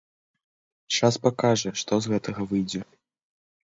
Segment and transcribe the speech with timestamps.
[0.95, 2.81] Час пакажа, што з гэтага выйдзе.